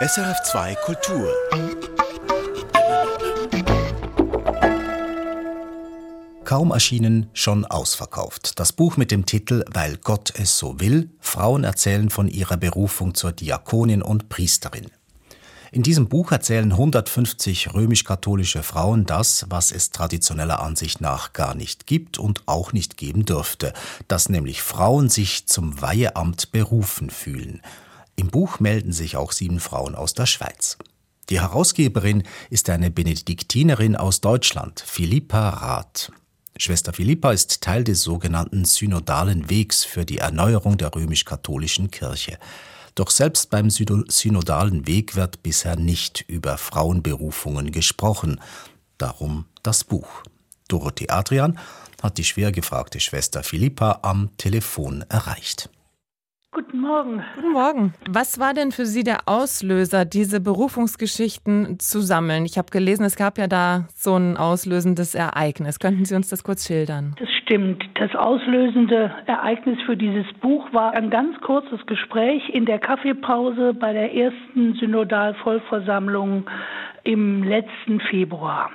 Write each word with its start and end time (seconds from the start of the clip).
SRF2 0.00 0.76
Kultur. 0.76 1.34
Kaum 6.44 6.70
erschienen, 6.70 7.28
schon 7.32 7.64
ausverkauft. 7.64 8.60
Das 8.60 8.72
Buch 8.72 8.96
mit 8.96 9.10
dem 9.10 9.26
Titel 9.26 9.64
Weil 9.72 9.96
Gott 9.96 10.32
es 10.36 10.56
so 10.56 10.78
will. 10.78 11.10
Frauen 11.18 11.64
erzählen 11.64 12.10
von 12.10 12.28
ihrer 12.28 12.56
Berufung 12.56 13.16
zur 13.16 13.32
Diakonin 13.32 14.00
und 14.00 14.28
Priesterin. 14.28 14.86
In 15.72 15.82
diesem 15.82 16.08
Buch 16.08 16.30
erzählen 16.30 16.70
150 16.70 17.74
römisch-katholische 17.74 18.62
Frauen 18.62 19.04
das, 19.04 19.46
was 19.48 19.72
es 19.72 19.90
traditioneller 19.90 20.62
Ansicht 20.62 21.00
nach 21.00 21.32
gar 21.32 21.56
nicht 21.56 21.88
gibt 21.88 22.18
und 22.18 22.44
auch 22.46 22.72
nicht 22.72 22.98
geben 22.98 23.24
dürfte, 23.24 23.72
dass 24.06 24.28
nämlich 24.28 24.62
Frauen 24.62 25.08
sich 25.08 25.46
zum 25.46 25.82
Weiheamt 25.82 26.52
berufen 26.52 27.10
fühlen. 27.10 27.62
Im 28.18 28.30
Buch 28.30 28.58
melden 28.58 28.92
sich 28.92 29.16
auch 29.16 29.30
sieben 29.30 29.60
Frauen 29.60 29.94
aus 29.94 30.12
der 30.12 30.26
Schweiz. 30.26 30.76
Die 31.30 31.40
Herausgeberin 31.40 32.24
ist 32.50 32.68
eine 32.68 32.90
Benediktinerin 32.90 33.94
aus 33.94 34.20
Deutschland, 34.20 34.80
Philippa 34.84 35.50
Rath. 35.50 36.10
Schwester 36.56 36.92
Philippa 36.92 37.30
ist 37.30 37.60
Teil 37.60 37.84
des 37.84 38.02
sogenannten 38.02 38.64
synodalen 38.64 39.48
Wegs 39.48 39.84
für 39.84 40.04
die 40.04 40.18
Erneuerung 40.18 40.76
der 40.78 40.92
römisch-katholischen 40.96 41.92
Kirche. 41.92 42.40
Doch 42.96 43.10
selbst 43.10 43.50
beim 43.50 43.70
synodalen 43.70 44.88
Weg 44.88 45.14
wird 45.14 45.44
bisher 45.44 45.76
nicht 45.76 46.24
über 46.26 46.58
Frauenberufungen 46.58 47.70
gesprochen. 47.70 48.40
Darum 48.96 49.44
das 49.62 49.84
Buch. 49.84 50.24
Dorothee 50.66 51.08
Adrian 51.08 51.56
hat 52.02 52.18
die 52.18 52.24
schwer 52.24 52.50
gefragte 52.50 52.98
Schwester 52.98 53.44
Philippa 53.44 54.00
am 54.02 54.36
Telefon 54.38 55.02
erreicht. 55.08 55.70
Guten 56.50 56.80
Morgen. 56.80 57.22
Guten 57.34 57.52
Morgen. 57.52 57.94
Was 58.08 58.40
war 58.40 58.54
denn 58.54 58.72
für 58.72 58.86
Sie 58.86 59.04
der 59.04 59.18
Auslöser, 59.26 60.06
diese 60.06 60.40
Berufungsgeschichten 60.40 61.78
zu 61.78 62.00
sammeln? 62.00 62.46
Ich 62.46 62.56
habe 62.56 62.70
gelesen, 62.70 63.04
es 63.04 63.16
gab 63.16 63.36
ja 63.36 63.46
da 63.46 63.86
so 63.94 64.16
ein 64.16 64.38
auslösendes 64.38 65.14
Ereignis. 65.14 65.78
Könnten 65.78 66.06
Sie 66.06 66.14
uns 66.14 66.30
das 66.30 66.42
kurz 66.42 66.66
schildern? 66.66 67.14
Das 67.18 67.28
stimmt. 67.42 67.84
Das 67.96 68.14
auslösende 68.14 69.12
Ereignis 69.26 69.78
für 69.84 69.96
dieses 69.96 70.26
Buch 70.40 70.72
war 70.72 70.92
ein 70.94 71.10
ganz 71.10 71.38
kurzes 71.42 71.84
Gespräch 71.84 72.48
in 72.48 72.64
der 72.64 72.78
Kaffeepause 72.78 73.74
bei 73.74 73.92
der 73.92 74.14
ersten 74.14 74.72
Synodalvollversammlung 74.80 76.48
im 77.04 77.42
letzten 77.42 78.00
Februar. 78.00 78.70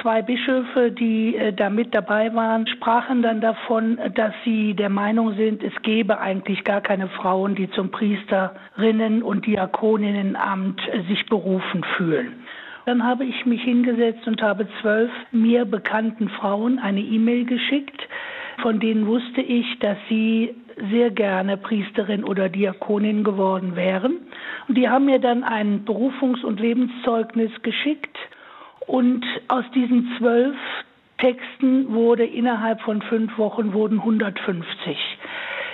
Zwei 0.00 0.22
Bischöfe, 0.22 0.90
die 0.90 1.36
äh, 1.36 1.52
da 1.52 1.68
mit 1.68 1.94
dabei 1.94 2.34
waren, 2.34 2.66
sprachen 2.66 3.22
dann 3.22 3.40
davon, 3.40 3.98
dass 4.14 4.32
sie 4.44 4.74
der 4.74 4.88
Meinung 4.88 5.34
sind, 5.34 5.62
es 5.62 5.74
gebe 5.82 6.18
eigentlich 6.18 6.64
gar 6.64 6.80
keine 6.80 7.08
Frauen, 7.08 7.54
die 7.54 7.70
zum 7.70 7.90
Priesterinnen- 7.90 9.22
und 9.22 9.46
Diakoninnenamt 9.46 10.80
äh, 10.88 11.02
sich 11.08 11.26
berufen 11.26 11.84
fühlen. 11.96 12.44
Dann 12.86 13.04
habe 13.04 13.24
ich 13.24 13.46
mich 13.46 13.62
hingesetzt 13.62 14.26
und 14.26 14.42
habe 14.42 14.66
zwölf 14.80 15.10
mir 15.30 15.64
bekannten 15.64 16.28
Frauen 16.30 16.78
eine 16.78 17.00
E-Mail 17.00 17.44
geschickt, 17.44 18.08
von 18.60 18.80
denen 18.80 19.06
wusste 19.06 19.40
ich, 19.40 19.78
dass 19.78 19.96
sie 20.08 20.54
sehr 20.90 21.10
gerne 21.10 21.56
Priesterin 21.56 22.24
oder 22.24 22.48
Diakonin 22.48 23.24
geworden 23.24 23.76
wären. 23.76 24.18
Und 24.68 24.76
die 24.78 24.88
haben 24.88 25.04
mir 25.04 25.18
dann 25.18 25.44
ein 25.44 25.84
Berufungs- 25.84 26.44
und 26.44 26.60
Lebenszeugnis 26.60 27.50
geschickt 27.62 28.16
und 28.86 29.24
aus 29.48 29.64
diesen 29.74 30.12
zwölf 30.18 30.56
Texten 31.18 31.92
wurde 31.92 32.24
innerhalb 32.24 32.80
von 32.82 33.00
fünf 33.02 33.36
Wochen 33.38 33.72
wurden 33.72 33.98
150. 34.00 34.96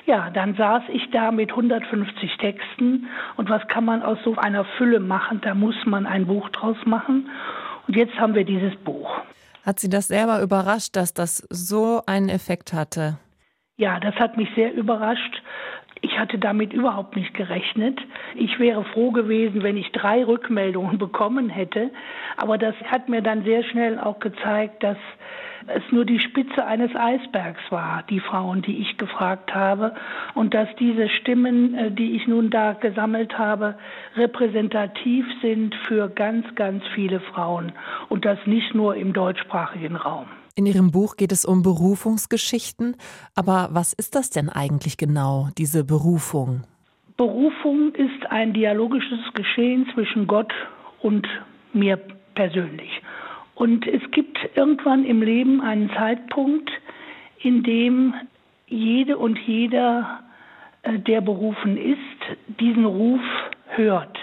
Ja, 0.07 0.31
dann 0.31 0.55
saß 0.55 0.85
ich 0.89 1.11
da 1.11 1.31
mit 1.31 1.51
150 1.51 2.37
Texten 2.39 3.09
und 3.37 3.51
was 3.51 3.67
kann 3.69 3.85
man 3.85 4.03
aus 4.03 4.19
so 4.25 4.37
einer 4.37 4.65
Fülle 4.77 5.01
machen? 5.01 5.41
Da 5.43 5.55
muss 5.55 5.77
man 5.85 6.07
ein 6.07 6.27
Buch 6.27 6.49
draus 6.51 6.77
machen. 6.87 7.29
Und 7.87 7.97
jetzt 7.97 8.19
haben 8.19 8.35
wir 8.35 8.45
dieses 8.45 8.75
Buch. 8.77 9.11
Hat 9.65 9.81
Sie 9.81 9.91
das 9.91 10.09
selber 10.09 10.41
überrascht, 10.41 10.97
dass 10.97 11.13
das 11.13 11.47
so 11.51 12.03
einen 12.07 12.29
Effekt 12.31 12.73
hatte? 12.73 13.19
Ja, 13.77 14.01
das 14.01 14.15
hat 14.17 14.37
mich 14.37 14.49
sehr 14.55 14.73
überrascht. 14.75 15.43
Ich 16.01 16.19
hatte 16.19 16.39
damit 16.39 16.73
überhaupt 16.73 17.17
nicht 17.17 17.35
gerechnet. 17.35 17.99
Ich 18.35 18.59
wäre 18.59 18.85
froh 18.85 19.11
gewesen, 19.11 19.63
wenn 19.63 19.77
ich 19.77 19.91
drei 19.93 20.25
Rückmeldungen 20.25 20.99
bekommen 20.99 21.49
hätte. 21.49 21.91
Aber 22.37 22.59
das 22.59 22.75
hat 22.87 23.09
mir 23.09 23.23
dann 23.23 23.45
sehr 23.45 23.65
schnell 23.65 23.99
auch 23.99 24.21
gezeigt, 24.21 24.83
dass 24.83 24.99
es 25.67 25.83
nur 25.91 26.05
die 26.05 26.21
Spitze 26.21 26.65
eines 26.65 26.95
Eisbergs 26.95 27.61
war, 27.71 28.03
die 28.09 28.21
Frauen, 28.21 28.63
die 28.63 28.79
ich 28.79 28.97
gefragt 28.97 29.55
habe, 29.55 29.95
und 30.35 30.55
dass 30.55 30.69
diese 30.77 31.09
Stimmen, 31.09 31.75
äh, 31.75 31.91
die 31.91 32.17
ich 32.17 32.27
nun 32.27 32.51
da 32.51 32.73
gesammelt 32.73 33.39
habe, 33.39 33.77
repräsentativ 34.17 35.27
sind 35.43 35.75
für 35.87 36.09
ganz, 36.09 36.47
ganz 36.55 36.83
viele 36.95 37.21
Frauen 37.21 37.73
und 38.09 38.25
das 38.25 38.39
nicht 38.47 38.75
nur 38.75 38.97
im 38.97 39.13
deutschsprachigen 39.13 39.97
Raum. 39.97 40.27
In 40.59 40.67
Ihrem 40.67 40.91
Buch 40.91 41.15
geht 41.15 41.31
es 41.31 41.45
um 41.45 41.63
Berufungsgeschichten. 41.63 42.97
Aber 43.37 43.69
was 43.71 43.93
ist 43.93 44.17
das 44.17 44.29
denn 44.29 44.49
eigentlich 44.49 44.97
genau, 44.97 45.51
diese 45.57 45.85
Berufung? 45.85 46.65
Berufung 47.17 47.95
ist 47.95 48.27
ein 48.29 48.55
dialogisches 48.55 49.21
Geschehen 49.35 49.87
zwischen 49.95 50.27
Gott 50.27 50.53
und 51.01 51.29
mir 51.73 51.97
persönlich. 52.35 52.91
Und 53.55 53.87
es 53.87 54.03
gibt 54.11 54.37
irgendwann 54.57 55.05
im 55.05 55.23
Leben 55.23 55.61
einen 55.61 55.91
Zeitpunkt, 55.91 56.69
in 57.41 57.63
dem 57.63 58.15
jede 58.67 59.17
und 59.17 59.39
jeder, 59.47 60.25
äh, 60.83 60.99
der 60.99 61.21
berufen 61.21 61.77
ist, 61.77 62.59
diesen 62.59 62.85
Ruf 62.85 63.23
hört 63.69 64.19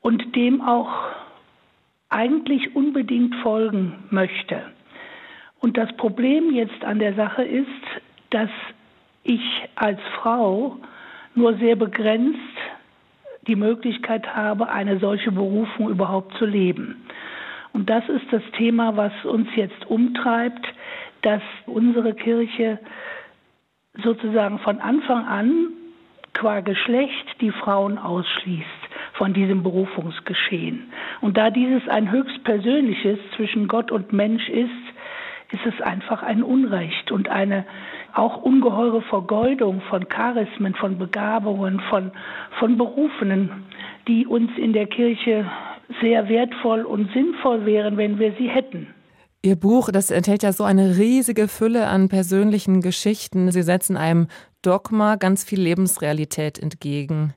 und 0.00 0.34
dem 0.34 0.62
auch 0.62 0.88
eigentlich 2.08 2.74
unbedingt 2.74 3.34
folgen 3.42 4.04
möchte. 4.08 4.62
Und 5.64 5.78
das 5.78 5.90
Problem 5.96 6.54
jetzt 6.54 6.84
an 6.84 6.98
der 6.98 7.14
Sache 7.14 7.42
ist, 7.42 7.66
dass 8.28 8.50
ich 9.22 9.40
als 9.76 9.98
Frau 10.20 10.76
nur 11.34 11.56
sehr 11.56 11.74
begrenzt 11.74 12.36
die 13.46 13.56
Möglichkeit 13.56 14.36
habe, 14.36 14.68
eine 14.68 14.98
solche 14.98 15.32
Berufung 15.32 15.88
überhaupt 15.88 16.36
zu 16.36 16.44
leben. 16.44 17.06
Und 17.72 17.88
das 17.88 18.06
ist 18.10 18.26
das 18.30 18.42
Thema, 18.58 18.98
was 18.98 19.12
uns 19.24 19.48
jetzt 19.56 19.86
umtreibt, 19.86 20.66
dass 21.22 21.40
unsere 21.64 22.12
Kirche 22.12 22.78
sozusagen 24.02 24.58
von 24.58 24.80
Anfang 24.80 25.24
an 25.24 25.68
qua 26.34 26.60
Geschlecht 26.60 27.40
die 27.40 27.52
Frauen 27.52 27.96
ausschließt 27.96 28.68
von 29.14 29.32
diesem 29.32 29.62
Berufungsgeschehen. 29.62 30.92
Und 31.22 31.38
da 31.38 31.48
dieses 31.48 31.88
ein 31.88 32.10
höchst 32.10 32.44
persönliches 32.44 33.18
zwischen 33.34 33.66
Gott 33.66 33.90
und 33.90 34.12
Mensch 34.12 34.46
ist, 34.50 34.83
ist 35.52 35.66
es 35.66 35.80
einfach 35.82 36.22
ein 36.22 36.42
Unrecht 36.42 37.12
und 37.12 37.28
eine 37.28 37.64
auch 38.14 38.42
ungeheure 38.42 39.02
Vergeudung 39.02 39.80
von 39.88 40.08
Charismen, 40.08 40.74
von 40.74 40.98
Begabungen, 40.98 41.80
von, 41.90 42.12
von 42.58 42.76
Berufenen, 42.76 43.64
die 44.08 44.26
uns 44.26 44.50
in 44.56 44.72
der 44.72 44.86
Kirche 44.86 45.50
sehr 46.00 46.28
wertvoll 46.28 46.82
und 46.82 47.12
sinnvoll 47.12 47.66
wären, 47.66 47.96
wenn 47.96 48.18
wir 48.18 48.32
sie 48.38 48.48
hätten. 48.48 48.88
Ihr 49.42 49.56
Buch, 49.56 49.90
das 49.92 50.10
enthält 50.10 50.42
ja 50.42 50.52
so 50.52 50.64
eine 50.64 50.96
riesige 50.96 51.48
Fülle 51.48 51.88
an 51.88 52.08
persönlichen 52.08 52.80
Geschichten. 52.80 53.50
Sie 53.50 53.62
setzen 53.62 53.96
einem 53.96 54.28
Dogma 54.62 55.16
ganz 55.16 55.44
viel 55.44 55.60
Lebensrealität 55.60 56.58
entgegen. 56.58 57.34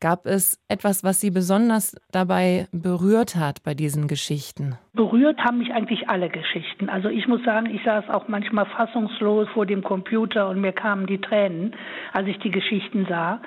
Gab 0.00 0.26
es 0.26 0.64
etwas, 0.68 1.02
was 1.02 1.20
Sie 1.20 1.32
besonders 1.32 1.96
dabei 2.12 2.68
berührt 2.70 3.34
hat 3.34 3.64
bei 3.64 3.74
diesen 3.74 4.06
Geschichten? 4.06 4.78
Berührt 4.92 5.38
haben 5.38 5.58
mich 5.58 5.72
eigentlich 5.72 6.08
alle 6.08 6.28
Geschichten. 6.28 6.88
Also 6.88 7.08
ich 7.08 7.26
muss 7.26 7.42
sagen, 7.42 7.66
ich 7.74 7.82
saß 7.82 8.08
auch 8.08 8.28
manchmal 8.28 8.66
fassungslos 8.66 9.48
vor 9.54 9.66
dem 9.66 9.82
Computer 9.82 10.48
und 10.50 10.60
mir 10.60 10.72
kamen 10.72 11.06
die 11.08 11.20
Tränen, 11.20 11.74
als 12.12 12.28
ich 12.28 12.38
die 12.38 12.52
Geschichten 12.52 13.06
sah. 13.08 13.40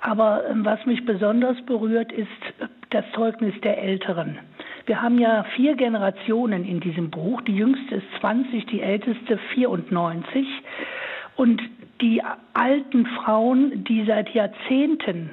Aber 0.00 0.44
ähm, 0.50 0.64
was 0.64 0.84
mich 0.86 1.04
besonders 1.04 1.56
berührt, 1.66 2.10
ist 2.10 2.28
das 2.90 3.04
Zeugnis 3.14 3.54
der 3.62 3.80
Älteren. 3.80 4.40
Wir 4.86 5.00
haben 5.00 5.20
ja 5.20 5.44
vier 5.54 5.76
Generationen 5.76 6.64
in 6.64 6.80
diesem 6.80 7.10
Buch. 7.10 7.40
Die 7.42 7.54
jüngste 7.54 7.96
ist 7.96 8.06
20, 8.18 8.66
die 8.66 8.80
älteste 8.80 9.38
94. 9.54 10.44
Und 11.36 11.62
die 12.00 12.20
alten 12.54 13.06
Frauen, 13.06 13.84
die 13.84 14.04
seit 14.04 14.30
Jahrzehnten 14.34 15.30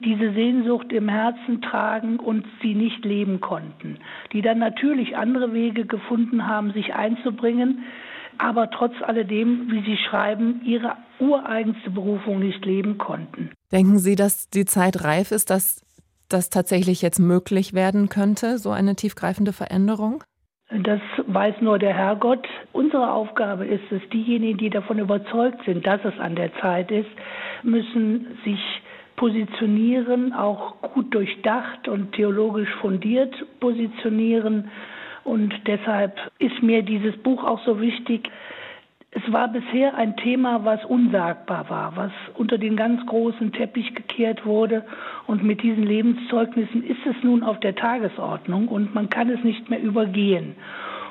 diese 0.00 0.32
Sehnsucht 0.32 0.92
im 0.92 1.08
Herzen 1.08 1.60
tragen 1.60 2.18
und 2.18 2.46
sie 2.62 2.74
nicht 2.74 3.04
leben 3.04 3.40
konnten, 3.40 3.98
die 4.32 4.42
dann 4.42 4.58
natürlich 4.58 5.16
andere 5.16 5.52
Wege 5.52 5.86
gefunden 5.86 6.46
haben, 6.46 6.72
sich 6.72 6.94
einzubringen, 6.94 7.84
aber 8.38 8.70
trotz 8.70 8.94
alledem, 9.02 9.70
wie 9.70 9.82
Sie 9.82 9.96
schreiben, 9.96 10.60
ihre 10.64 10.96
ureigenste 11.18 11.90
Berufung 11.90 12.38
nicht 12.38 12.64
leben 12.64 12.96
konnten. 12.96 13.50
Denken 13.72 13.98
Sie, 13.98 14.14
dass 14.14 14.48
die 14.48 14.64
Zeit 14.64 15.02
reif 15.02 15.32
ist, 15.32 15.50
dass 15.50 15.84
das 16.28 16.48
tatsächlich 16.50 17.02
jetzt 17.02 17.18
möglich 17.18 17.74
werden 17.74 18.08
könnte, 18.08 18.58
so 18.58 18.70
eine 18.70 18.94
tiefgreifende 18.94 19.52
Veränderung? 19.52 20.22
Das 20.70 21.00
weiß 21.26 21.56
nur 21.62 21.78
der 21.78 21.94
Herrgott. 21.94 22.46
Unsere 22.72 23.10
Aufgabe 23.10 23.66
ist 23.66 23.90
es, 23.90 24.02
diejenigen, 24.12 24.58
die 24.58 24.70
davon 24.70 24.98
überzeugt 24.98 25.64
sind, 25.64 25.86
dass 25.86 26.04
es 26.04 26.18
an 26.20 26.36
der 26.36 26.54
Zeit 26.60 26.90
ist, 26.90 27.08
müssen 27.62 28.38
sich 28.44 28.60
positionieren, 29.18 30.32
auch 30.32 30.80
gut 30.94 31.12
durchdacht 31.12 31.88
und 31.88 32.12
theologisch 32.12 32.72
fundiert 32.80 33.34
positionieren. 33.60 34.70
Und 35.24 35.52
deshalb 35.66 36.16
ist 36.38 36.62
mir 36.62 36.82
dieses 36.82 37.16
Buch 37.18 37.44
auch 37.44 37.62
so 37.66 37.80
wichtig. 37.80 38.30
Es 39.10 39.32
war 39.32 39.48
bisher 39.48 39.94
ein 39.96 40.16
Thema, 40.16 40.64
was 40.64 40.84
unsagbar 40.84 41.68
war, 41.68 41.96
was 41.96 42.12
unter 42.36 42.58
den 42.58 42.76
ganz 42.76 43.04
großen 43.06 43.52
Teppich 43.52 43.94
gekehrt 43.94 44.46
wurde. 44.46 44.84
Und 45.26 45.42
mit 45.42 45.62
diesen 45.62 45.82
Lebenszeugnissen 45.82 46.84
ist 46.84 47.04
es 47.04 47.16
nun 47.22 47.42
auf 47.42 47.58
der 47.60 47.74
Tagesordnung 47.74 48.68
und 48.68 48.94
man 48.94 49.10
kann 49.10 49.28
es 49.30 49.42
nicht 49.42 49.68
mehr 49.68 49.82
übergehen. 49.82 50.54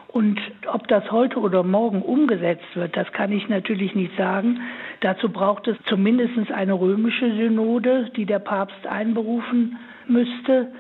Und 0.08 0.40
ob 0.72 0.88
das 0.88 1.12
heute 1.12 1.40
oder 1.40 1.64
morgen 1.64 2.02
umgesetzt 2.02 2.76
wird, 2.76 2.96
das 2.96 3.12
kann 3.12 3.32
ich 3.32 3.50
natürlich 3.50 3.94
nicht 3.94 4.16
sagen. 4.18 4.62
Dazu 5.02 5.30
braucht 5.30 5.68
es 5.68 5.78
zumindest 5.88 6.52
eine 6.52 6.74
römische 6.74 7.36
Synode, 7.36 8.10
die 8.16 8.26
der 8.26 8.40
Papst 8.40 8.88
einberufen 8.88 9.78
müsste. 10.08 10.72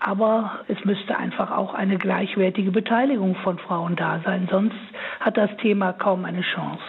Aber 0.00 0.60
es 0.68 0.84
müsste 0.84 1.16
einfach 1.16 1.50
auch 1.50 1.72
eine 1.72 1.96
gleichwertige 1.96 2.70
Beteiligung 2.70 3.36
von 3.36 3.58
Frauen 3.58 3.96
da 3.96 4.20
sein. 4.24 4.48
Sonst 4.50 4.76
hat 5.20 5.38
das 5.38 5.50
Thema 5.62 5.94
kaum 5.94 6.26
eine 6.26 6.42
Chance. 6.42 6.82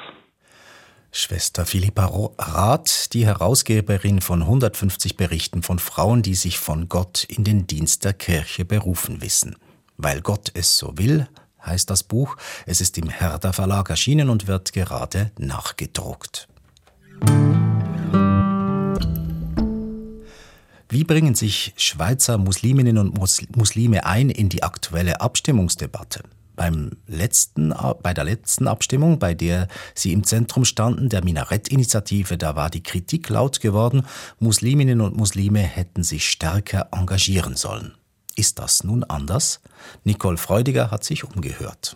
Schwester 1.18 1.66
Philippa 1.66 2.10
Rath, 2.38 3.14
die 3.14 3.26
Herausgeberin 3.26 4.20
von 4.20 4.42
150 4.42 5.16
Berichten 5.16 5.64
von 5.64 5.80
Frauen, 5.80 6.24
die 6.24 6.36
sich 6.36 6.60
von 6.60 6.90
Gott 6.90 7.24
in 7.24 7.46
den 7.46 7.68
Dienst 7.68 8.04
der 8.04 8.12
Kirche 8.12 8.66
berufen 8.66 9.22
wissen. 9.22 9.56
Weil 9.96 10.20
Gott 10.20 10.52
es 10.56 10.78
so 10.78 10.98
will, 10.98 11.30
heißt 11.66 11.90
das 11.90 12.04
Buch. 12.04 12.38
Es 12.66 12.82
ist 12.82 12.98
im 12.98 13.10
Herder 13.10 13.54
Verlag 13.54 13.90
erschienen 13.90 14.30
und 14.30 14.48
wird 14.48 14.74
gerade 14.74 15.32
nachgedruckt. 15.38 16.48
Wie 20.88 21.04
bringen 21.04 21.36
sich 21.36 21.74
Schweizer 21.78 22.38
Musliminnen 22.38 22.98
und 22.98 23.18
Muslime 23.58 24.06
ein 24.06 24.30
in 24.30 24.50
die 24.50 24.64
aktuelle 24.64 25.20
Abstimmungsdebatte? 25.20 26.24
Beim 26.56 26.92
letzten, 27.06 27.74
bei 28.02 28.14
der 28.14 28.24
letzten 28.24 28.68
Abstimmung, 28.68 29.20
bei 29.20 29.34
der 29.34 29.68
sie 29.94 30.14
im 30.14 30.24
Zentrum 30.24 30.64
standen, 30.64 31.10
der 31.10 31.22
Minarett-Initiative, 31.22 32.38
da 32.38 32.56
war 32.56 32.70
die 32.70 32.82
Kritik 32.82 33.28
laut 33.28 33.60
geworden, 33.60 34.06
Musliminnen 34.40 35.02
und 35.02 35.18
Muslime 35.18 35.60
hätten 35.60 36.04
sich 36.04 36.30
stärker 36.30 36.88
engagieren 36.94 37.58
sollen. 37.58 37.94
Ist 38.36 38.60
das 38.60 38.84
nun 38.84 39.06
anders? 39.06 39.62
Nicole 40.04 40.38
Freudiger 40.38 40.92
hat 40.92 41.06
sich 41.06 41.24
umgehört. 41.24 41.96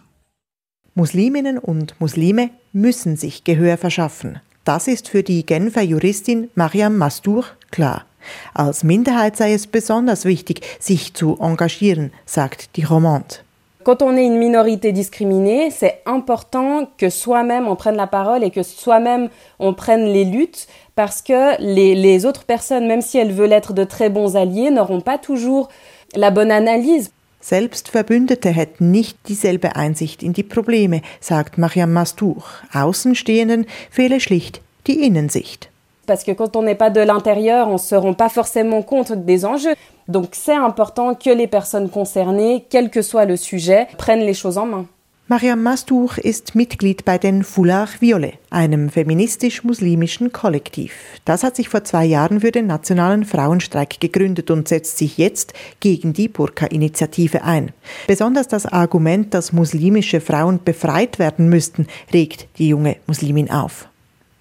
Musliminnen 0.96 1.58
und 1.58 2.00
Muslime 2.00 2.50
müssen 2.72 3.18
sich 3.18 3.44
Gehör 3.44 3.78
verschaffen. 3.78 4.40
Das 4.64 4.88
ist 4.88 5.10
für 5.10 5.24
die 5.24 5.46
Genfer 5.46 5.82
Juristin 5.82 6.50
Mariam 6.56 6.98
Mastour 6.98 7.44
klar. 7.72 8.06
Als 8.54 8.84
Minderheit 8.84 9.36
sei 9.36 9.54
es 9.54 9.68
besonders 9.68 10.26
wichtig, 10.26 10.62
sich 10.80 11.14
zu 11.14 11.38
engagieren, 11.40 12.12
sagt 12.26 12.76
die 12.78 12.84
Romande. 12.84 13.44
Quand 13.84 14.02
on 14.02 14.18
est 14.18 14.26
une 14.26 14.38
minorité 14.38 14.92
discriminée, 14.92 15.72
c'est 15.72 16.02
important 16.06 16.88
que 16.98 17.10
soi-même 17.10 17.68
on 17.68 17.76
prenne 17.76 17.96
la 17.96 18.08
parole 18.08 18.44
et 18.44 18.52
que 18.52 18.62
soi-même 18.62 19.30
on 19.58 19.74
prenne 19.74 20.06
les 20.06 20.26
luttes 20.26 20.68
parce 20.96 21.22
que 21.22 21.60
les, 21.60 21.96
les 21.96 22.26
autres 22.26 22.44
personnes, 22.44 22.88
même 22.88 23.02
si 23.02 23.18
elles 23.18 23.32
veulent 23.32 23.54
être 23.54 23.74
de 23.74 23.86
très 23.86 24.10
bons 24.10 24.36
alliés, 24.36 24.70
n'auront 24.70 25.02
pas 25.02 25.18
toujours 25.18 25.70
la 26.16 26.32
bonne 26.32 26.52
analyse. 26.52 27.12
Selbst 27.42 27.88
Verbündete 27.88 28.50
hätten 28.50 28.92
nicht 28.92 29.18
dieselbe 29.28 29.76
Einsicht 29.76 30.24
in 30.24 30.34
die 30.34 30.44
Probleme, 30.44 31.02
sagt 31.22 31.58
Mariam 31.58 31.94
Mastour. 31.94 32.44
Außenstehenden 32.74 33.66
fehle 33.90 34.20
schlicht 34.20 34.62
die 34.88 35.06
Innensicht. 35.06 35.70
Parce 36.06 36.24
que 36.24 36.34
quand 36.34 36.56
on 36.56 36.64
n'est 36.64 36.78
pas 36.78 36.90
de 36.90 37.02
l'intérieur, 37.02 37.68
on 37.68 37.74
ne 37.74 37.78
se 37.78 37.96
rend 37.96 38.16
pas 38.16 38.30
forcément 38.30 38.82
compte 38.82 39.14
des 39.14 39.46
enjeux. 39.46 39.76
Donc 40.08 40.30
c'est 40.34 40.56
important 40.56 41.14
que 41.14 41.30
les 41.30 41.48
personnes 41.48 41.90
concernées, 41.90 42.66
quel 42.70 42.90
que 42.90 43.02
soit 43.02 43.26
le 43.26 43.38
sujet, 43.38 43.88
prennent 43.98 44.26
les 44.26 44.34
choses 44.34 44.58
en 44.58 44.66
main. 44.66 44.86
Mariam 45.32 45.62
Mastour 45.62 46.18
ist 46.18 46.56
Mitglied 46.56 47.06
bei 47.06 47.20
den 47.20 47.44
Foulard 47.44 48.02
Violet, 48.02 48.40
einem 48.50 48.90
feministisch-muslimischen 48.90 50.32
Kollektiv. 50.32 50.92
Das 51.24 51.44
hat 51.44 51.56
sich 51.56 51.70
vor 51.70 51.84
zwei 51.84 52.04
Jahren 52.04 52.42
für 52.42 52.52
den 52.52 52.66
nationalen 52.66 53.26
Frauenstreik 53.26 54.00
gegründet 54.00 54.50
und 54.50 54.68
setzt 54.68 54.98
sich 54.98 55.20
jetzt 55.20 55.54
gegen 55.82 56.14
die 56.14 56.30
Burka-Initiative 56.30 57.44
ein. 57.44 57.74
Besonders 58.08 58.48
das 58.48 58.66
Argument, 58.66 59.36
dass 59.36 59.54
muslimische 59.54 60.20
Frauen 60.20 60.62
befreit 60.66 61.20
werden 61.20 61.48
müssten, 61.48 61.86
regt 62.12 62.48
die 62.58 62.70
junge 62.70 62.96
Muslimin 63.06 63.52
auf. 63.52 63.88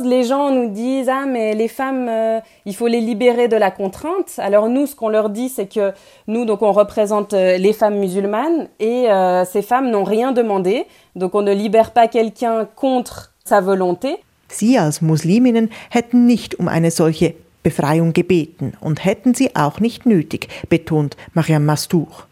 Les 0.01 0.23
gens 0.23 0.53
nous 0.53 0.71
disent 0.71 1.09
ah 1.09 1.27
mais 1.27 1.55
les 1.55 1.67
femmes 1.67 2.07
euh, 2.09 2.39
il 2.67 2.77
faut 2.77 2.87
les 2.87 3.01
libérer 3.01 3.49
de 3.49 3.57
la 3.57 3.73
contrainte. 3.73 4.39
Alors 4.39 4.69
nous 4.69 4.87
ce 4.87 4.95
qu'on 4.95 5.09
leur 5.09 5.29
dit 5.29 5.49
c'est 5.49 5.67
que 5.67 5.93
nous 6.29 6.45
donc 6.45 6.63
on 6.63 6.71
représente 6.71 7.35
euh, 7.35 7.57
les 7.57 7.73
femmes 7.73 7.99
musulmanes 7.99 8.69
et 8.79 9.11
euh, 9.11 9.45
ces 9.45 9.61
femmes 9.61 9.91
n'ont 9.91 10.05
rien 10.05 10.31
demandé. 10.31 10.87
Donc 11.17 11.35
on 11.35 11.43
ne 11.43 11.53
libère 11.53 11.91
pas 11.91 12.07
quelqu'un 12.07 12.69
contre 12.77 13.33
sa 13.45 13.61
volonté. 13.61 14.19
Sie 14.49 14.79
als 14.79 15.03
Musliminnen 15.03 15.69
hätten 15.91 16.27
nicht 16.27 16.59
um 16.61 16.69
eine 16.69 16.93
solche 16.93 17.35
Befreiung 17.65 18.13
gebeten 18.13 18.75
und 18.81 19.05
hätten 19.05 19.35
sie 19.35 19.57
auch 19.57 19.81
nicht 19.81 20.07
nötig, 20.07 20.49
betont 20.69 21.17
Mariam 21.35 21.65
Mastour. 21.65 22.29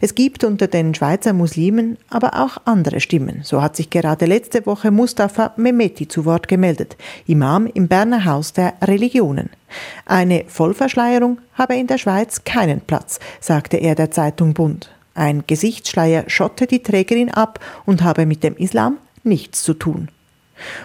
Es 0.00 0.14
gibt 0.14 0.44
unter 0.44 0.66
den 0.66 0.94
Schweizer 0.94 1.32
Muslimen 1.32 1.96
aber 2.08 2.40
auch 2.40 2.58
andere 2.64 3.00
Stimmen. 3.00 3.40
So 3.42 3.62
hat 3.62 3.76
sich 3.76 3.90
gerade 3.90 4.26
letzte 4.26 4.66
Woche 4.66 4.90
Mustafa 4.90 5.52
Mehmeti 5.56 6.08
zu 6.08 6.24
Wort 6.24 6.48
gemeldet, 6.48 6.96
Imam 7.26 7.66
im 7.66 7.88
Berner 7.88 8.24
Haus 8.24 8.52
der 8.52 8.74
Religionen. 8.82 9.50
Eine 10.04 10.44
Vollverschleierung 10.46 11.38
habe 11.54 11.76
in 11.76 11.86
der 11.86 11.98
Schweiz 11.98 12.44
keinen 12.44 12.80
Platz, 12.80 13.18
sagte 13.40 13.76
er 13.76 13.94
der 13.94 14.10
Zeitung 14.10 14.54
Bund. 14.54 14.90
Ein 15.14 15.44
Gesichtsschleier 15.46 16.24
schotte 16.28 16.66
die 16.66 16.82
Trägerin 16.82 17.30
ab 17.30 17.58
und 17.86 18.02
habe 18.02 18.26
mit 18.26 18.44
dem 18.44 18.56
Islam 18.56 18.98
nichts 19.24 19.62
zu 19.62 19.74
tun. 19.74 20.08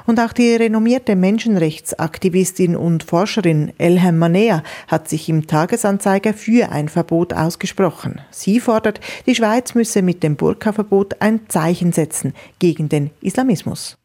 Und 0.06 0.20
auch 0.20 0.34
die 0.34 0.56
renommierte 0.56 1.16
Menschenrechtsaktivistin 1.16 2.76
und 2.76 3.04
Forscherin 3.04 3.74
Elham 3.78 4.18
Manea 4.18 4.64
hat 4.88 5.10
sich 5.10 5.30
im 5.30 5.48
Tagesanzeiger 5.48 6.34
für 6.34 6.72
ein 6.72 6.90
Verbot 6.90 7.34
ausgesprochen. 7.34 8.22
Sie 8.32 8.60
fordert, 8.60 9.00
die 9.26 9.36
Schweiz 9.36 9.74
müsse 9.76 10.02
mit 10.02 10.24
dem 10.24 10.36
Burka-Verbot 10.36 11.22
ein 11.22 11.42
Zeichen 11.48 11.92
setzen 11.92 12.34
gegen 12.60 12.90
den 12.90 13.12
Islamismus. 13.22 13.98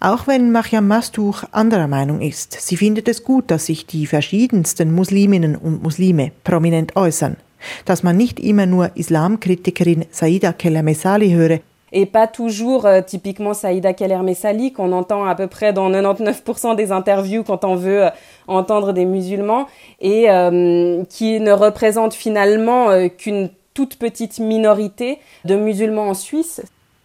Auch 0.00 0.28
wenn 0.28 0.52
Mariam 0.52 0.86
Mastuch 0.86 1.42
anderer 1.50 1.88
Meinung 1.88 2.20
ist, 2.20 2.52
sie 2.52 2.76
findet 2.76 3.08
es 3.08 3.24
gut, 3.24 3.50
dass 3.50 3.66
sich 3.66 3.84
die 3.84 4.06
verschiedensten 4.06 4.94
Musliminnen 4.94 5.56
und 5.56 5.82
Muslime 5.82 6.30
prominent 6.44 6.94
äußern. 6.94 7.36
Dass 7.84 8.04
man 8.04 8.16
nicht 8.16 8.38
immer 8.38 8.66
nur 8.66 8.96
Islamkritikerin 8.96 10.04
Saida 10.12 10.52
Keller-Mesali 10.52 11.30
höre, 11.30 11.58
et 11.92 12.06
pas 12.06 12.26
toujours 12.26 12.86
euh, 12.86 13.00
typiquement 13.00 13.54
Saïda 13.54 13.92
Keller-Messali 13.92 14.72
qu'on 14.72 14.92
entend 14.92 15.24
à 15.24 15.34
peu 15.34 15.46
près 15.46 15.72
dans 15.72 15.90
99% 15.90 16.76
des 16.76 16.92
interviews 16.92 17.44
quand 17.44 17.64
on 17.64 17.76
veut 17.76 18.06
euh, 18.06 18.10
entendre 18.46 18.92
des 18.92 19.04
musulmans 19.04 19.66
et 20.00 20.30
euh, 20.30 21.04
qui 21.08 21.40
ne 21.40 21.52
représente 21.52 22.14
finalement 22.14 22.90
euh, 22.90 23.08
qu'une 23.08 23.50
toute 23.74 23.96
petite 23.96 24.38
minorité 24.38 25.18
de 25.44 25.54
musulmans 25.54 26.08
en 26.08 26.14
Suisse. 26.14 26.62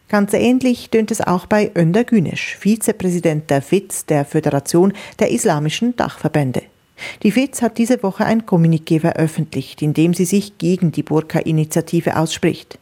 Ganz 0.09 0.33
ähnlich 0.33 0.89
tönt 0.89 1.11
es 1.11 1.21
auch 1.21 1.47
bei 1.47 1.71
Önder 1.75 2.03
Günesch, 2.03 2.57
Vizepräsident 2.59 3.49
der 3.49 3.61
FITZ, 3.61 4.05
der 4.07 4.25
Föderation 4.25 4.93
der 5.19 5.31
Islamischen 5.31 5.95
Dachverbände. 5.95 6.61
Die 7.23 7.31
FITZ 7.31 7.61
hat 7.61 7.77
diese 7.77 8.01
Woche 8.03 8.25
ein 8.25 8.43
Kommuniqué 8.43 8.99
veröffentlicht, 8.99 9.81
in 9.81 9.93
dem 9.93 10.13
sie 10.13 10.25
sich 10.25 10.57
gegen 10.57 10.91
die 10.91 11.03
Burka-Initiative 11.03 12.17
ausspricht. 12.17 12.77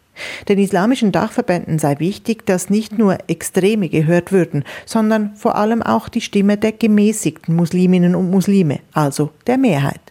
Den 0.50 0.60
islamischen 0.60 1.12
Dachverbänden 1.12 1.80
sei 1.80 2.00
wichtig, 2.00 2.46
dass 2.46 2.70
nicht 2.70 2.98
nur 2.98 3.18
Extreme 3.28 3.90
gehört 3.90 4.32
würden, 4.32 4.64
sondern 4.86 5.36
vor 5.36 5.56
allem 5.56 5.82
auch 5.82 6.10
die 6.10 6.22
Stimme 6.22 6.58
der 6.58 6.74
gemäßigten 6.74 7.56
Musliminnen 7.56 8.16
und 8.16 8.30
Muslime, 8.30 8.80
also 8.92 9.32
der 9.48 9.58
Mehrheit. 9.58 10.02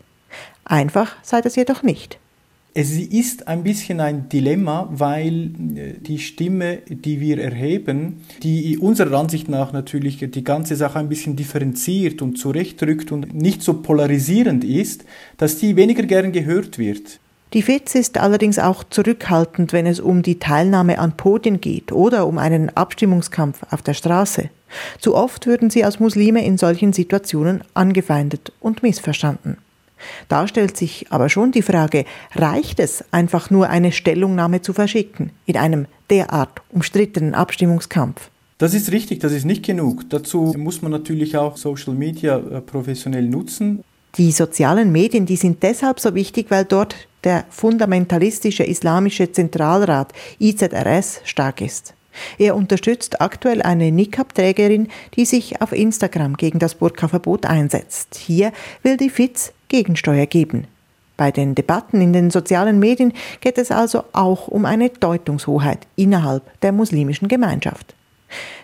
Einfach 0.64 1.16
sei 1.22 1.40
das 1.40 1.56
jedoch 1.56 1.82
nicht. 1.82 2.18
Es 2.72 2.96
ist 2.96 3.48
ein 3.48 3.64
bisschen 3.64 3.98
ein 4.00 4.28
Dilemma, 4.28 4.88
weil 4.92 5.50
äh, 5.74 5.94
die 5.98 6.20
Stimme, 6.20 6.78
die 6.88 7.20
wir 7.20 7.42
erheben, 7.42 8.20
die 8.44 8.78
unserer 8.78 9.18
Ansicht 9.18 9.48
nach 9.48 9.72
natürlich 9.72 10.18
die 10.18 10.44
ganze 10.44 10.76
Sache 10.76 11.00
ein 11.00 11.08
bisschen 11.08 11.34
differenziert 11.34 12.22
und 12.22 12.38
zurechtrückt 12.38 13.10
und 13.10 13.34
nicht 13.34 13.62
so 13.62 13.82
polarisierend 13.82 14.62
ist, 14.62 15.04
dass 15.36 15.58
die 15.58 15.74
weniger 15.74 16.04
gern 16.04 16.30
gehört 16.30 16.78
wird. 16.78 17.18
Die 17.52 17.62
FITZ 17.62 17.96
ist 17.96 18.18
allerdings 18.18 18.60
auch 18.60 18.84
zurückhaltend, 18.84 19.72
wenn 19.72 19.84
es 19.84 19.98
um 19.98 20.22
die 20.22 20.38
Teilnahme 20.38 21.00
an 21.00 21.16
Podien 21.16 21.60
geht 21.60 21.90
oder 21.90 22.28
um 22.28 22.38
einen 22.38 22.70
Abstimmungskampf 22.76 23.64
auf 23.70 23.82
der 23.82 23.94
Straße. 23.94 24.50
Zu 25.00 25.16
oft 25.16 25.46
würden 25.46 25.68
sie 25.68 25.82
als 25.82 25.98
Muslime 25.98 26.44
in 26.44 26.58
solchen 26.58 26.92
Situationen 26.92 27.64
angefeindet 27.74 28.52
und 28.60 28.84
missverstanden. 28.84 29.58
Da 30.28 30.46
stellt 30.46 30.76
sich 30.76 31.06
aber 31.10 31.28
schon 31.28 31.50
die 31.50 31.62
Frage, 31.62 32.04
reicht 32.36 32.78
es 32.78 33.04
einfach 33.10 33.50
nur 33.50 33.68
eine 33.68 33.90
Stellungnahme 33.90 34.62
zu 34.62 34.72
verschicken 34.72 35.32
in 35.44 35.56
einem 35.56 35.86
derart 36.08 36.62
umstrittenen 36.70 37.34
Abstimmungskampf? 37.34 38.30
Das 38.58 38.74
ist 38.74 38.92
richtig, 38.92 39.20
das 39.20 39.32
ist 39.32 39.44
nicht 39.44 39.64
genug. 39.64 40.08
Dazu 40.08 40.54
muss 40.56 40.82
man 40.82 40.92
natürlich 40.92 41.36
auch 41.36 41.56
Social 41.56 41.94
Media 41.94 42.38
äh, 42.38 42.60
professionell 42.60 43.26
nutzen. 43.26 43.82
Die 44.16 44.32
sozialen 44.32 44.92
Medien, 44.92 45.26
die 45.26 45.36
sind 45.36 45.62
deshalb 45.62 45.98
so 46.00 46.14
wichtig, 46.14 46.46
weil 46.50 46.64
dort 46.64 46.94
der 47.24 47.44
fundamentalistische 47.50 48.64
islamische 48.64 49.32
Zentralrat 49.32 50.12
IZRS 50.38 51.20
stark 51.24 51.60
ist. 51.60 51.94
Er 52.38 52.56
unterstützt 52.56 53.20
aktuell 53.20 53.62
eine 53.62 53.92
Niqab-Trägerin, 53.92 54.88
die 55.14 55.24
sich 55.24 55.60
auf 55.62 55.72
Instagram 55.72 56.36
gegen 56.36 56.58
das 56.58 56.74
Burka-Verbot 56.74 57.46
einsetzt. 57.46 58.16
Hier 58.16 58.52
will 58.82 58.96
die 58.96 59.10
FIZ 59.10 59.52
Gegensteuer 59.68 60.26
geben. 60.26 60.66
Bei 61.16 61.30
den 61.30 61.54
Debatten 61.54 62.00
in 62.00 62.12
den 62.12 62.30
sozialen 62.30 62.78
Medien 62.78 63.12
geht 63.40 63.58
es 63.58 63.70
also 63.70 64.04
auch 64.12 64.48
um 64.48 64.64
eine 64.64 64.88
Deutungshoheit 64.88 65.86
innerhalb 65.94 66.60
der 66.60 66.72
muslimischen 66.72 67.28
Gemeinschaft. 67.28 67.94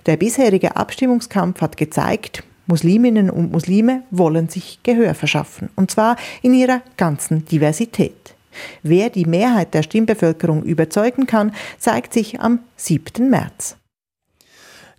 Der 0.06 0.16
bisherige 0.16 0.75
Abstimmungskampf 0.75 1.60
hat 1.60 1.76
gezeigt, 1.76 2.42
Musliminnen 2.66 3.30
und 3.30 3.52
Muslime 3.52 4.02
wollen 4.10 4.48
sich 4.48 4.80
Gehör 4.82 5.14
verschaffen, 5.14 5.68
und 5.76 5.90
zwar 5.90 6.16
in 6.42 6.54
ihrer 6.54 6.82
ganzen 6.96 7.44
Diversität. 7.44 8.36
Wer 8.82 9.10
die 9.10 9.26
Mehrheit 9.26 9.75
der 9.75 9.82
Stimmbevölkerung 9.82 10.62
überzeugen 10.62 11.26
kann, 11.26 11.54
zeigt 11.78 12.12
sich 12.12 12.40
am 12.40 12.60
7. 12.76 13.28
März. 13.30 13.76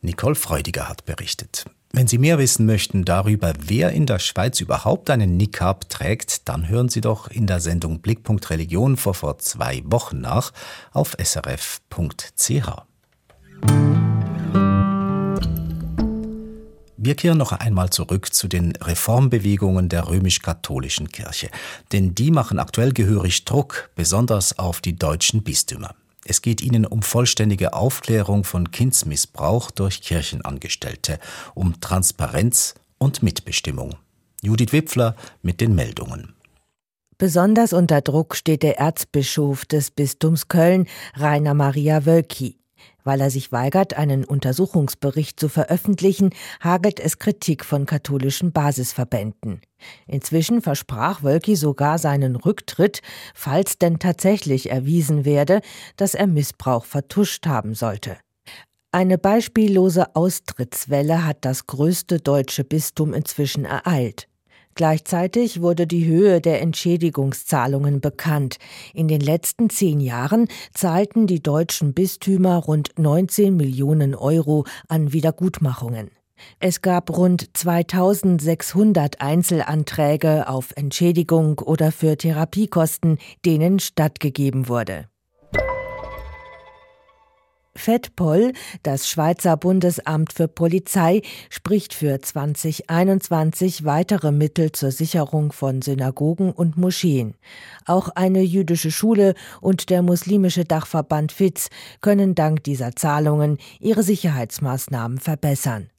Nicole 0.01 0.35
Freudiger 0.35 0.87
hat 0.87 1.05
berichtet. 1.05 1.65
Wenn 1.91 2.07
Sie 2.07 2.17
mehr 2.17 2.37
wissen 2.37 2.65
möchten 2.65 3.05
darüber, 3.05 3.53
wer 3.59 3.91
in 3.91 4.05
der 4.05 4.19
Schweiz 4.19 4.59
überhaupt 4.59 5.09
einen 5.09 5.37
Niqab 5.37 5.89
trägt, 5.89 6.47
dann 6.49 6.67
hören 6.67 6.89
Sie 6.89 7.01
doch 7.01 7.29
in 7.29 7.47
der 7.47 7.59
Sendung 7.59 8.01
Blickpunkt 8.01 8.49
Religion 8.49 8.97
vor 8.97 9.13
vor 9.13 9.39
zwei 9.39 9.81
Wochen 9.85 10.19
nach 10.19 10.51
auf 10.91 11.15
srf.ch. 11.19 12.61
Wir 16.99 17.13
kehren 17.13 17.37
noch 17.37 17.51
einmal 17.51 17.91
zurück 17.91 18.33
zu 18.33 18.47
den 18.47 18.75
Reformbewegungen 18.75 19.87
der 19.87 20.07
römisch-katholischen 20.07 21.09
Kirche, 21.09 21.49
denn 21.91 22.15
die 22.15 22.31
machen 22.31 22.57
aktuell 22.57 22.91
gehörig 22.91 23.45
Druck, 23.45 23.91
besonders 23.95 24.57
auf 24.57 24.81
die 24.81 24.97
deutschen 24.97 25.43
Bistümer. 25.43 25.93
Es 26.25 26.41
geht 26.41 26.59
ihnen 26.59 26.87
um 26.87 27.03
vollständige 27.03 27.73
Aufklärung 27.73 28.43
von 28.43 28.71
Kindsmissbrauch 28.71 29.69
durch 29.69 30.01
Kirchenangestellte, 30.01 31.19
um 31.53 31.79
Transparenz 31.79 32.73
und 32.97 33.21
Mitbestimmung. 33.21 33.95
Judith 34.41 34.73
Wipfler 34.73 35.15
mit 35.43 35.61
den 35.61 35.75
Meldungen. 35.75 36.33
Besonders 37.19 37.73
unter 37.73 38.01
Druck 38.01 38.35
steht 38.35 38.63
der 38.63 38.79
Erzbischof 38.79 39.65
des 39.65 39.91
Bistums 39.91 40.47
Köln, 40.47 40.87
Rainer 41.15 41.53
Maria 41.53 42.05
Wölki. 42.07 42.57
Weil 43.07 43.21
er 43.21 43.31
sich 43.31 43.53
weigert, 43.53 43.93
einen 43.93 44.25
Untersuchungsbericht 44.25 45.39
zu 45.39 45.47
veröffentlichen, 45.47 46.31
hagelt 46.59 46.99
es 46.99 47.19
Kritik 47.19 47.63
von 47.63 47.85
katholischen 47.85 48.51
Basisverbänden. 48.51 49.61
Inzwischen 50.07 50.61
versprach 50.61 51.23
Wölki 51.23 51.55
sogar 51.55 51.99
seinen 51.99 52.35
Rücktritt, 52.35 52.99
falls 53.33 53.77
denn 53.77 53.99
tatsächlich 53.99 54.71
erwiesen 54.71 55.23
werde, 55.23 55.61
dass 55.95 56.15
er 56.15 56.27
Missbrauch 56.27 56.83
vertuscht 56.83 57.47
haben 57.47 57.75
sollte. 57.75 58.17
Eine 58.91 59.17
beispiellose 59.17 60.13
Austrittswelle 60.13 61.25
hat 61.25 61.45
das 61.45 61.65
größte 61.65 62.19
deutsche 62.19 62.65
Bistum 62.65 63.13
inzwischen 63.13 63.63
ereilt. 63.63 64.27
Gleichzeitig 64.77 65.63
wurde 65.63 65.87
die 65.87 66.05
Höhe 66.05 66.39
der 66.39 66.61
Entschädigungszahlungen 66.61 67.99
bekannt. 67.99 68.57
In 68.93 69.07
den 69.07 69.21
letzten 69.21 69.71
zehn 69.71 69.99
Jahren 69.99 70.47
zahlten 70.71 71.25
die 71.25 71.41
deutschen 71.41 71.95
Bistümer 71.95 72.57
rund 72.57 72.91
19 72.95 73.57
Millionen 73.57 74.13
Euro 74.13 74.65
an 74.87 75.13
Wiedergutmachungen. 75.13 76.11
Es 76.59 76.83
gab 76.83 77.09
rund 77.17 77.49
2600 77.57 79.19
Einzelanträge 79.19 80.47
auf 80.47 80.73
Entschädigung 80.75 81.57
oder 81.57 81.91
für 81.91 82.15
Therapiekosten, 82.15 83.17
denen 83.45 83.79
stattgegeben 83.79 84.67
wurde. 84.67 85.07
FedPol, 87.77 88.53
das 88.83 89.09
Schweizer 89.09 89.57
Bundesamt 89.57 90.33
für 90.33 90.47
Polizei, 90.47 91.21
spricht 91.49 91.93
für 91.93 92.19
2021 92.19 93.85
weitere 93.85 94.31
Mittel 94.31 94.71
zur 94.71 94.91
Sicherung 94.91 95.51
von 95.51 95.81
Synagogen 95.81 96.51
und 96.51 96.77
Moscheen. 96.77 97.35
Auch 97.85 98.09
eine 98.09 98.41
jüdische 98.41 98.91
Schule 98.91 99.33
und 99.61 99.89
der 99.89 100.01
muslimische 100.01 100.65
Dachverband 100.65 101.31
FITZ 101.31 101.69
können 102.01 102.35
dank 102.35 102.63
dieser 102.63 102.95
Zahlungen 102.95 103.57
ihre 103.79 104.03
Sicherheitsmaßnahmen 104.03 105.19
verbessern 105.19 105.89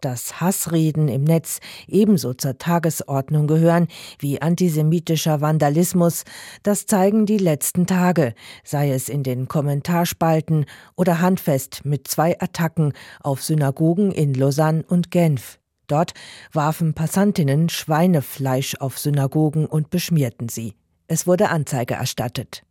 dass 0.00 0.40
Hassreden 0.40 1.08
im 1.08 1.24
Netz 1.24 1.60
ebenso 1.88 2.34
zur 2.34 2.58
Tagesordnung 2.58 3.46
gehören 3.46 3.88
wie 4.18 4.40
antisemitischer 4.42 5.40
Vandalismus, 5.40 6.24
das 6.62 6.86
zeigen 6.86 7.26
die 7.26 7.38
letzten 7.38 7.86
Tage, 7.86 8.34
sei 8.64 8.92
es 8.92 9.08
in 9.08 9.22
den 9.22 9.48
Kommentarspalten 9.48 10.66
oder 10.96 11.20
handfest 11.20 11.84
mit 11.84 12.08
zwei 12.08 12.40
Attacken 12.40 12.92
auf 13.20 13.42
Synagogen 13.42 14.12
in 14.12 14.34
Lausanne 14.34 14.84
und 14.86 15.10
Genf. 15.10 15.58
Dort 15.86 16.14
warfen 16.52 16.94
Passantinnen 16.94 17.68
Schweinefleisch 17.68 18.76
auf 18.76 18.98
Synagogen 18.98 19.66
und 19.66 19.90
beschmierten 19.90 20.48
sie. 20.48 20.74
Es 21.08 21.26
wurde 21.26 21.48
Anzeige 21.48 21.94
erstattet. 21.94 22.62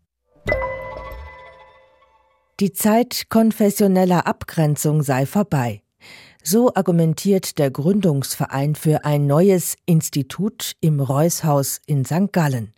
Die 2.62 2.72
Zeit 2.74 3.28
konfessioneller 3.30 4.28
Abgrenzung 4.28 5.02
sei 5.02 5.26
vorbei. 5.26 5.82
So 6.52 6.74
argumentiert 6.74 7.60
der 7.60 7.70
Gründungsverein 7.70 8.74
für 8.74 9.06
ein 9.06 9.28
neues 9.28 9.76
Institut 9.86 10.72
im 10.82 11.00
Reushaus 11.00 11.80
in 11.86 12.06
St. 12.06 12.34
Gallen. 12.34 12.74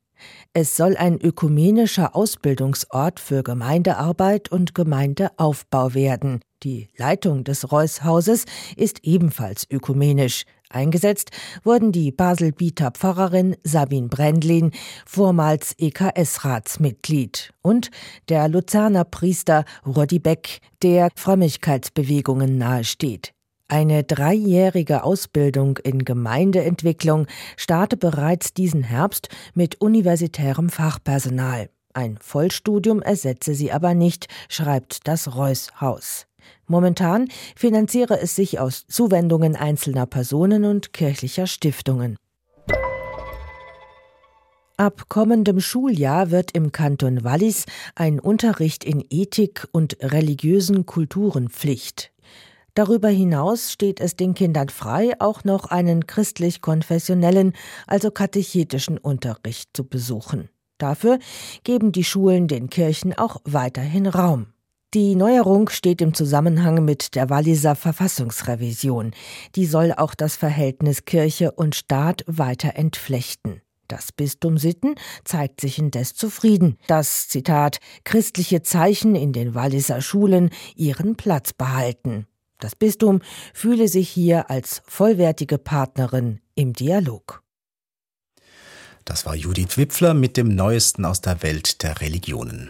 Es 0.52 0.76
soll 0.76 0.98
ein 0.98 1.22
ökumenischer 1.22 2.14
Ausbildungsort 2.14 3.22
für 3.22 3.44
Gemeindearbeit 3.44 4.52
und 4.52 4.76
Gemeindeaufbau 4.76 5.94
werden. 5.94 6.42
Die 6.64 6.90
Leitung 6.98 7.46
des 7.46 7.72
Reushauses 7.72 8.44
ist 8.76 9.06
ebenfalls 9.06 9.66
ökumenisch. 9.72 10.44
Eingesetzt 10.70 11.32
wurden 11.64 11.94
die 11.94 12.12
Baselbieter 12.12 12.92
Pfarrerin 12.92 13.56
Sabine 13.64 14.10
Brendlin, 14.10 14.72
vormals 15.06 15.78
EKS-Ratsmitglied, 15.80 17.52
und 17.62 17.90
der 18.28 18.50
Luzerner 18.50 19.06
Priester 19.06 19.64
Roddy 19.86 20.20
Beck, 20.20 20.60
der 20.84 21.08
Frömmigkeitsbewegungen 21.16 22.58
nahesteht. 22.58 23.34
Eine 23.72 24.04
dreijährige 24.04 25.06
Ausbildung 25.06 25.78
in 25.78 26.04
Gemeindeentwicklung 26.04 27.28
starte 27.56 27.96
bereits 27.96 28.54
diesen 28.54 28.84
Herbst 28.84 29.30
mit 29.54 29.80
universitärem 29.80 30.68
Fachpersonal. 30.68 31.70
Ein 31.94 32.18
Vollstudium 32.20 33.02
ersetze 33.02 33.56
sie 33.56 33.72
aber 33.72 33.94
nicht, 33.94 34.28
schreibt 34.50 35.08
das 35.08 35.38
Reuss 35.38 35.80
Haus. 35.80 36.28
Momentan 36.68 37.30
finanziere 37.56 38.20
es 38.20 38.36
sich 38.36 38.60
aus 38.60 38.88
Zuwendungen 38.88 39.56
einzelner 39.56 40.06
Personen 40.06 40.66
und 40.66 40.92
kirchlicher 40.92 41.48
Stiftungen. 41.48 42.18
Ab 44.76 45.06
kommendem 45.08 45.62
Schuljahr 45.62 46.30
wird 46.30 46.52
im 46.52 46.74
Kanton 46.74 47.24
Wallis 47.24 47.68
ein 47.96 48.20
Unterricht 48.20 48.84
in 48.84 49.02
Ethik 49.10 49.66
und 49.72 49.96
religiösen 50.02 50.86
Kulturen 50.86 51.48
Pflicht. 51.48 52.11
Darüber 52.74 53.10
hinaus 53.10 53.72
steht 53.72 54.00
es 54.00 54.16
den 54.16 54.34
Kindern 54.34 54.70
frei, 54.70 55.14
auch 55.20 55.44
noch 55.44 55.66
einen 55.66 56.08
christlich-konfessionellen, 56.08 57.54
also 57.88 58.12
katechetischen 58.12 58.98
Unterricht 58.98 59.70
zu 59.74 59.84
besuchen. 59.84 60.50
Dafür 60.78 61.20
geben 61.64 61.92
die 61.92 62.04
Schulen 62.04 62.48
den 62.48 62.70
Kirchen 62.70 63.18
auch 63.18 63.38
weiterhin 63.44 64.08
Raum. 64.08 64.48
Die 64.94 65.16
Neuerung 65.16 65.70
steht 65.70 66.02
im 66.02 66.14
Zusammenhang 66.14 66.84
mit 66.84 67.16
der 67.16 67.30
Walliser 67.30 67.76
Verfassungsrevision. 67.76 69.12
Die 69.56 69.66
soll 69.66 69.94
auch 69.94 70.16
das 70.16 70.36
Verhältnis 70.36 71.06
Kirche 71.06 71.52
und 71.52 71.76
Staat 71.76 72.24
weiter 72.28 72.76
entflechten. 72.76 73.62
Das 73.88 74.12
Bistum 74.12 74.58
Sitten 74.58 74.96
zeigt 75.24 75.62
sich 75.62 75.78
indes 75.78 76.14
zufrieden, 76.14 76.78
dass, 76.88 77.28
Zitat, 77.28 77.80
christliche 78.04 78.64
Zeichen 78.64 79.16
in 79.16 79.34
den 79.34 79.54
Walliser 79.54 80.02
Schulen 80.02 80.50
ihren 80.76 81.16
Platz 81.16 81.54
behalten. 81.54 82.26
Das 82.62 82.76
Bistum 82.76 83.22
fühle 83.54 83.90
sich 83.90 84.08
hier 84.08 84.50
als 84.50 84.82
vollwertige 84.86 85.58
Partnerin 85.58 86.40
im 86.56 86.72
Dialog. 86.74 87.42
Das 89.04 89.26
war 89.26 89.36
Judith 89.36 89.78
Wipfler 89.78 90.14
mit 90.14 90.38
dem 90.38 90.56
Neuesten 90.56 91.04
aus 91.06 91.22
der 91.22 91.42
Welt 91.44 91.82
der 91.82 92.00
Religionen. 92.02 92.70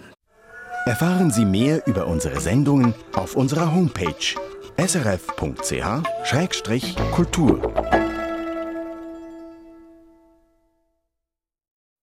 Erfahren 0.85 1.29
Sie 1.29 1.45
mehr 1.45 1.85
über 1.85 2.07
unsere 2.07 2.39
Sendungen 2.39 2.95
auf 3.13 3.35
unserer 3.35 3.75
Homepage 3.75 4.15
srf.ch-kultur. 4.77 5.31